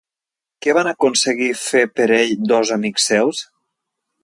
Què 0.65 0.73
van 0.77 0.89
aconseguir 0.91 1.51
fer 1.65 1.83
per 1.99 2.09
ell 2.17 2.33
dos 2.55 2.75
amics 2.79 3.09
seus? 3.13 3.45